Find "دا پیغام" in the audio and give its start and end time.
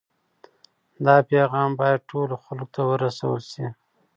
1.05-1.69